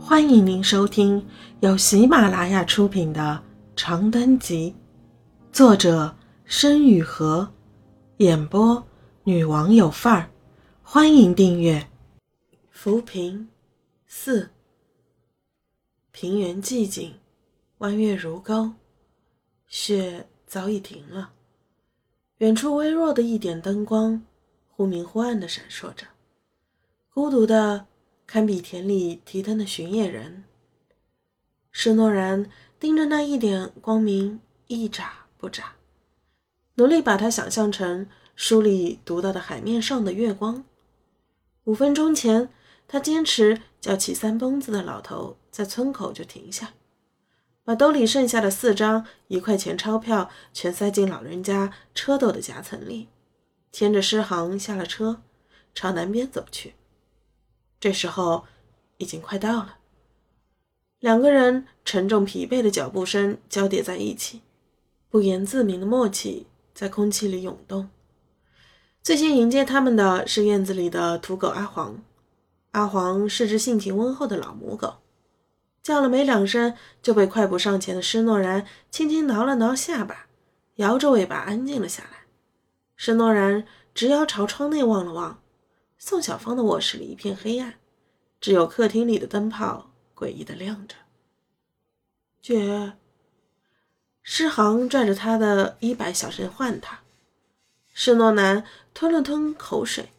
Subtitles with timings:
[0.00, 1.26] 欢迎您收听
[1.60, 3.42] 由喜马拉雅出品的
[3.76, 4.74] 《长灯集》，
[5.54, 7.46] 作者申雨禾，
[8.18, 8.82] 演播
[9.24, 10.30] 女王有范儿。
[10.82, 11.86] 欢迎订阅。
[12.70, 13.48] 浮萍
[14.06, 14.48] 四，
[16.10, 17.14] 平原寂静，
[17.78, 18.72] 弯月如钩，
[19.66, 21.32] 雪早已停了。
[22.38, 24.22] 远处微弱的一点灯光，
[24.68, 26.06] 忽明忽暗的闪烁着，
[27.12, 27.86] 孤独的。
[28.28, 30.44] 堪比田里提灯的巡夜人。
[31.72, 35.76] 施诺然盯着那一点光明，一眨不眨，
[36.74, 40.62] 努力把它想象成书里读到的海面上的月光。
[41.64, 42.50] 五分钟前，
[42.86, 46.74] 他坚持叫骑三蹦子的老头在村口就停下，
[47.64, 53.08] 把兜里剩下的四张一块钱钞票全塞进老人家车斗的夹层里，
[53.72, 55.22] 牵着诗行下了车，
[55.74, 56.74] 朝南边走去。
[57.80, 58.44] 这时候
[58.96, 59.76] 已经快到了，
[60.98, 64.42] 两个人沉重疲惫的脚步声交叠在一起，
[65.08, 67.88] 不言自明的默契在空气里涌动。
[69.00, 72.02] 最先迎接他们的是院子里的土狗阿黄。
[72.72, 74.96] 阿黄是只性情温厚的老母狗，
[75.82, 80.26] 叫了没两声，就被快步上前的施诺然轻轻挠了挠下巴，
[80.74, 82.26] 摇着尾巴安静了下来。
[82.96, 83.64] 施诺然
[83.94, 85.40] 直摇朝窗内望了望。
[85.98, 87.74] 宋小芳的卧室里一片黑暗，
[88.40, 90.94] 只有客厅里的灯泡诡异的亮着。
[92.40, 92.92] 姐，
[94.22, 97.00] 诗航拽着他的衣摆，小声唤他。
[97.92, 100.10] 施诺南吞了吞口水，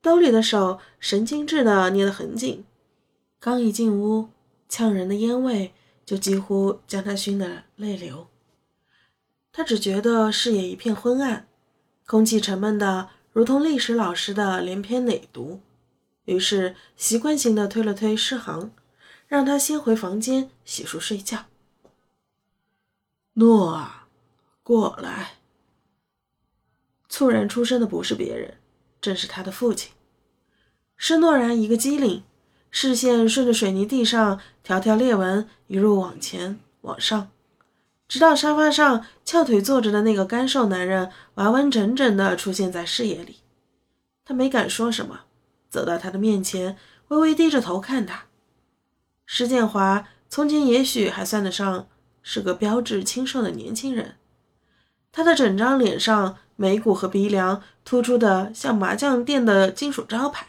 [0.00, 2.64] 兜里的手神经质的捏得很紧。
[3.38, 4.30] 刚一进屋，
[4.70, 5.74] 呛人的烟味
[6.06, 8.28] 就几乎将他熏得泪流。
[9.52, 11.46] 他只觉得视野一片昏暗，
[12.06, 13.10] 空气沉闷的。
[13.34, 15.60] 如同历史老师的连篇累读，
[16.26, 18.70] 于是习惯性的推了推诗行，
[19.26, 21.46] 让他先回房间洗漱睡觉。
[23.32, 24.06] 诺啊，
[24.62, 25.38] 过来！
[27.08, 28.58] 猝然出声的不是别人，
[29.00, 29.90] 正是他的父亲。
[30.96, 32.22] 施诺然一个机灵，
[32.70, 37.32] 视线顺着水泥地上条条裂纹一路往前往上。
[38.14, 43.38] 直到沙发上翘腿坐着的那个干瘦男人完完整整的出现在视野里，
[44.24, 45.22] 他没敢说什么，
[45.68, 46.76] 走到他的面前，
[47.08, 48.26] 微微低着头看他。
[49.26, 51.88] 施建华从前也许还算得上
[52.22, 54.14] 是个标致清瘦的年轻人，
[55.10, 60.46] 他的整张脸上眉骨和鼻梁突出的像麻将店的金属招牌，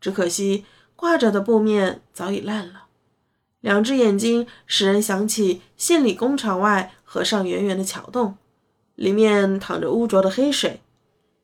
[0.00, 0.64] 只可惜
[0.96, 2.84] 挂着的布面早已烂了。
[3.60, 8.36] 两只眼睛使人想起县里工厂外河上圆圆的桥洞，
[8.94, 10.80] 里面淌着污浊的黑水，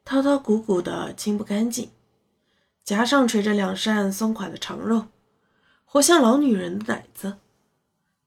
[0.05, 1.91] 滔滔鼓鼓的清不干净。
[2.85, 5.07] 颊上垂着两扇松垮的长肉，
[5.85, 7.35] 活像老女人的奶子。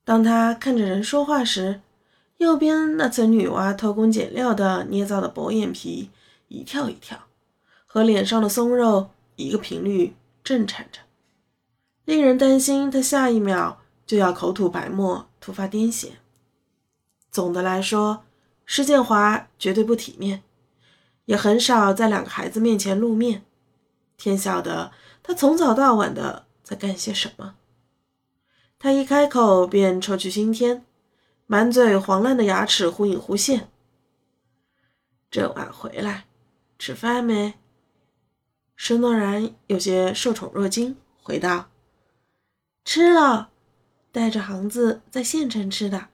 [0.04, 1.82] 当他看着人说话时，
[2.38, 6.10] 右边那层女娲偷工减料的捏造的薄眼皮
[6.48, 7.18] 一跳一跳，
[7.86, 10.14] 和脸上的松肉一个频率
[10.44, 11.00] 震颤着。
[12.10, 16.14] 令人担心，他下一秒就要口吐白沫，突发癫痫。
[17.30, 18.24] 总的来说，
[18.66, 20.42] 施建华绝对不体面，
[21.26, 23.46] 也很少在两个孩子面前露面。
[24.18, 27.54] 天晓得他从早到晚的在干些什么。
[28.80, 30.84] 他一开口便抽去熏天，
[31.46, 33.70] 满嘴黄烂的牙齿忽隐忽现。
[35.30, 36.26] 这晚回来，
[36.80, 37.54] 吃饭没？
[38.76, 41.70] 施诺然有些受宠若惊，回道。
[42.92, 43.52] 吃了，
[44.12, 46.08] 带着行子在县城吃的。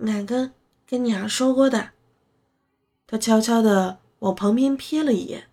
[0.00, 0.52] 俺跟
[0.86, 1.92] 跟娘说过的。
[3.06, 5.48] 他悄悄地往旁边瞥了一眼，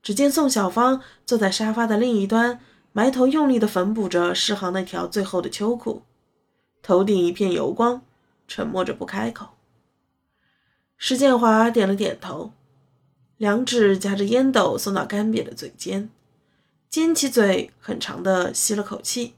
[0.00, 2.60] 只见宋小芳坐在沙发的另一端，
[2.92, 6.02] 埋头用力地缝补着诗行那条最后的秋裤，
[6.80, 8.00] 头顶一片油光，
[8.46, 9.56] 沉默着不开口。
[10.96, 12.52] 施建华点了点头，
[13.38, 16.10] 两指夹着烟斗送到干瘪的嘴尖，
[16.88, 19.34] 尖起嘴，很长的吸了口气。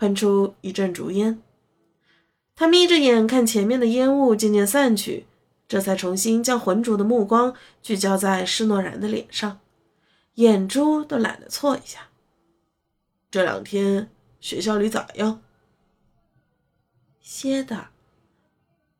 [0.00, 1.42] 喷出一阵竹烟，
[2.56, 5.26] 他眯着眼看前面的烟雾渐渐散去，
[5.68, 9.60] 这才重新将浑浊的目光聚焦在施诺然的脸上，
[10.36, 12.08] 眼珠都懒得错一下。
[13.30, 14.08] 这两天
[14.40, 15.42] 学校里咋样？
[17.20, 17.88] 歇的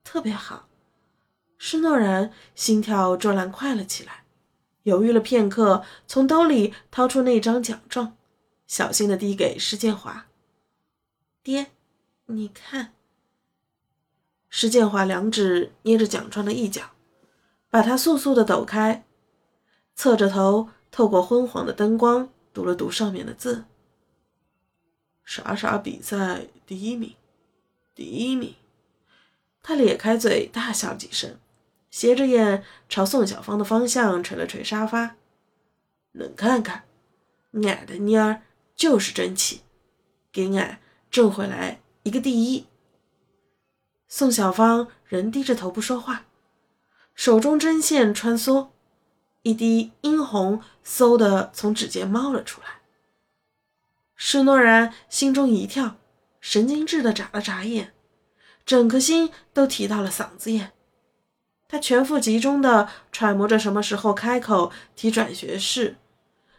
[0.05, 0.69] 特别好。
[1.57, 4.25] 施诺然心跳骤然快了起来，
[4.83, 8.19] 犹豫了片刻，从兜里掏出那张奖状，
[8.67, 10.27] 小心的递给施建华。
[11.43, 11.69] 爹，
[12.27, 12.93] 你看。
[14.49, 16.91] 施建华两指捏着奖状的一角，
[17.71, 19.05] 把它速速的抖开，
[19.95, 23.65] 侧着头，透过昏黄的灯光读了读上面的字
[25.25, 27.15] ：“傻傻比赛第一名，
[27.95, 28.57] 第一名。
[29.63, 31.39] 他咧开嘴大笑几声，
[31.91, 35.17] 斜着眼朝宋小芳的方向捶了捶沙发。
[36.13, 36.85] 能看看，
[37.53, 38.43] 俺的妮儿
[38.75, 39.61] 就是争气，
[40.33, 42.67] 给俺挣回来一个第一。
[44.07, 46.27] 宋小芳仍低着头不说话，
[47.15, 48.69] 手中针线穿梭，
[49.43, 52.81] 一滴殷红嗖的从指尖冒了出来。
[54.15, 55.97] 施诺然心中一跳，
[56.41, 57.95] 神经质的眨了眨眼，
[58.67, 60.73] 整颗心都提到了嗓子眼。
[61.67, 65.97] 他全副集中的揣摩着什么时候开口提转学事，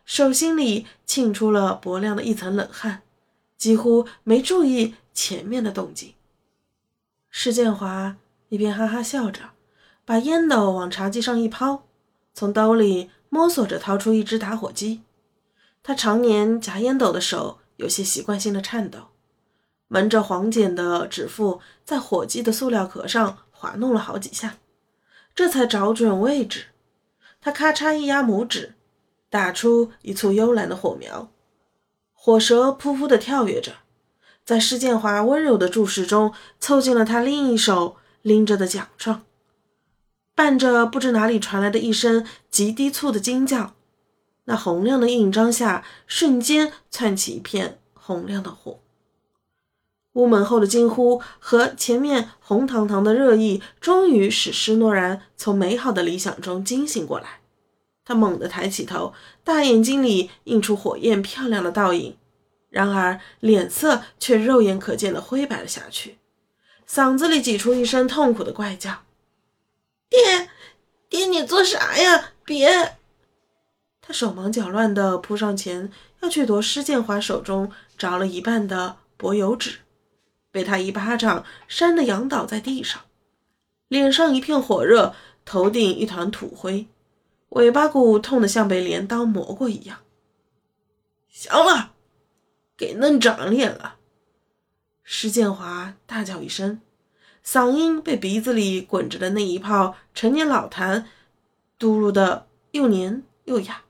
[0.05, 3.03] 手心里沁出了薄凉的一层冷汗，
[3.61, 6.15] 几乎没注意前面的动静。
[7.29, 8.17] 施建华
[8.49, 9.51] 一边哈哈笑着，
[10.03, 11.83] 把烟斗往茶几上一抛，
[12.33, 15.03] 从兜里摸索着掏出一只打火机。
[15.83, 19.09] 他常年夹烟斗的手有些习惯性的颤抖，
[19.87, 24.57] 蒙着黄茧的指腹在火机的塑料壳上滑弄了好几下，
[25.35, 26.65] 这才找准位置。
[27.39, 28.73] 他咔嚓一压拇指，
[29.29, 31.29] 打出一簇幽蓝的火苗，
[32.23, 33.77] 火舌噗噗地跳跃着，
[34.45, 39.23] 在施建华温柔的注视中，凑近了他另一手拎着的奖状，
[40.35, 43.73] 伴着不知哪里传来的一声极低促的惊叫。
[44.43, 48.77] 那洪亮的印章下，瞬间窜起一片洪亮的火。
[50.13, 57.40] 屋门后的惊呼和前面红堂堂的热议，终于使施诺然从美好的理想中惊醒过来。
[58.03, 59.13] 他猛地抬起头，
[59.43, 62.17] 大眼睛里映出火焰漂亮的倒影，
[62.69, 66.17] 然而脸色却肉眼可见的灰白了下去，
[66.87, 69.03] 嗓子里挤出一声痛苦的怪叫
[70.09, 70.49] ：“爹，
[71.09, 72.31] 爹，你做啥呀？
[72.43, 72.97] 别！”
[74.01, 79.79] 他手忙脚乱地扑上前，要去夺施建华手中着了一半的薄油纸，
[80.51, 83.01] 被他一巴掌扇得仰倒在地上，
[83.87, 85.13] 脸上一片火热，
[85.45, 86.87] 头顶一团土灰，
[87.51, 89.99] 尾巴骨痛得像被镰刀磨过一样。
[91.29, 91.93] 行了，
[92.77, 93.97] 给弄长脸了！
[95.03, 96.79] 施建华大叫一声，
[97.45, 101.05] 嗓音被鼻子里滚着的那一泡陈年老痰
[101.77, 103.83] 嘟噜的又黏又哑。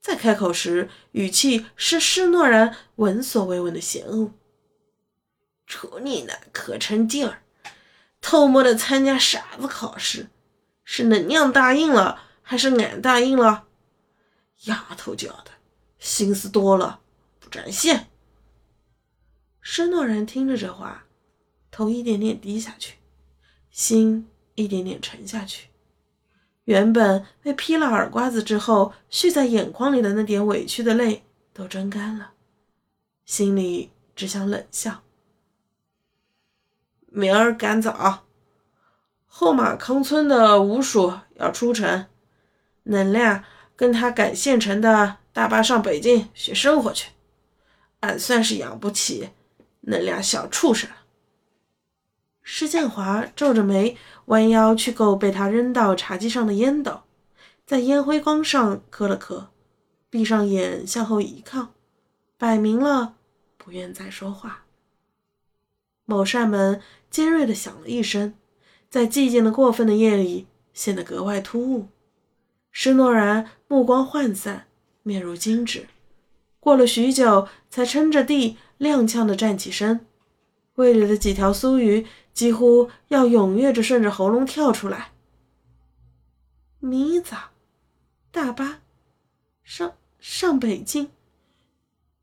[0.00, 4.32] 再开口时，语气是施诺然闻所未闻的嫌恶。
[5.66, 7.42] 瞅你那可碜劲儿，
[8.20, 10.28] 偷摸的参加傻子考试，
[10.84, 13.66] 是恁娘答应了，还是俺答应了？
[14.64, 15.52] 丫头家的，
[15.98, 17.00] 心思多了，
[17.40, 18.08] 不沾线。
[19.60, 21.06] 施诺然听着这话，
[21.70, 22.98] 头一点点低下去，
[23.70, 25.68] 心一点点沉下去。
[26.64, 32.34] 原本被劈了耳刮子之后蓄在眼眶里的那点委屈的泪都蒸干了，
[33.24, 35.02] 心里只想冷笑。
[37.06, 38.24] 明儿赶早，
[39.26, 42.06] 后马坑村的吴叔要出城，
[42.84, 43.44] 恁俩
[43.76, 47.10] 跟他赶县城的大巴上北京学生活去，
[48.00, 49.30] 俺算是养不起
[49.84, 50.96] 恁俩小畜生了。
[52.42, 53.96] 施建华皱着眉，
[54.26, 57.02] 弯腰去够被他扔到茶几上的烟斗，
[57.64, 59.50] 在烟灰缸上磕了磕，
[60.10, 61.68] 闭上眼向后一靠，
[62.36, 63.14] 摆明了
[63.56, 64.64] 不愿再说话。
[66.04, 68.34] 某扇门尖锐的响了一声，
[68.90, 71.88] 在寂静的过分的夜里显得格外突兀。
[72.72, 74.66] 施诺然目光涣散，
[75.02, 75.86] 面如金纸，
[76.58, 80.06] 过了许久，才撑着地踉跄地站起身。
[80.76, 85.12] 胃里的几条酥鱼几乎要踊跃着顺着喉咙跳出来。
[86.80, 87.50] 明早，
[88.30, 88.80] 大巴
[89.62, 91.10] 上上北京。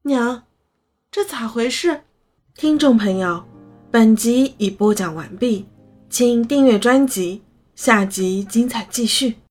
[0.02, 0.44] 娘，
[1.12, 2.02] 这咋回事？
[2.56, 3.46] 听众朋友，
[3.92, 5.68] 本集已播讲完毕，
[6.10, 7.44] 请订阅专辑，
[7.76, 9.40] 下集精彩继续。